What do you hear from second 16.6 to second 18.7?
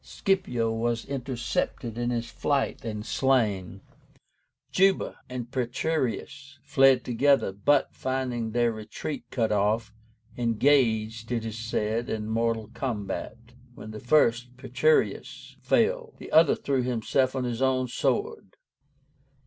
himself on his own sword.